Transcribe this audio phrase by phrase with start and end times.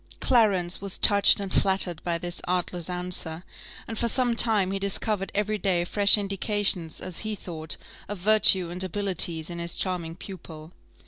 [0.19, 3.43] Clarence was touched and flattered by this artless answer,
[3.87, 7.77] and for some time he discovered every day fresh indications, as he thought,
[8.09, 10.71] of virtue and abilities in his charming pupil.